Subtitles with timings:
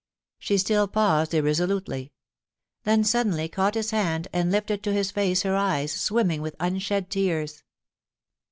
[0.39, 2.11] She still paused irresolutely;
[2.85, 7.11] then suddenly caught his hand, and lifted to his face her eyes, swimming with unshed
[7.11, 7.61] tears.